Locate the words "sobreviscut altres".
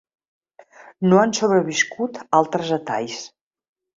1.41-2.75